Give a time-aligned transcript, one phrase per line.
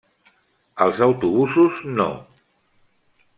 [0.85, 2.09] Els autobusos No.